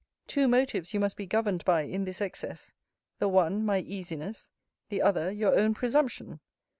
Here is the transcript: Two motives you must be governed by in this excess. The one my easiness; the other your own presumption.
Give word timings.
Two 0.25 0.47
motives 0.47 0.95
you 0.95 0.99
must 0.99 1.15
be 1.15 1.27
governed 1.27 1.63
by 1.63 1.83
in 1.83 2.05
this 2.05 2.21
excess. 2.21 2.73
The 3.19 3.27
one 3.29 3.63
my 3.63 3.77
easiness; 3.77 4.49
the 4.89 4.99
other 5.03 5.29
your 5.29 5.53
own 5.55 5.75
presumption. 5.75 6.39